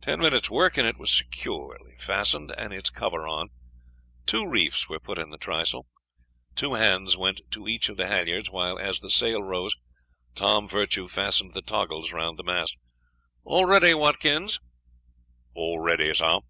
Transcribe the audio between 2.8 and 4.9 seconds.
cover on; two reefs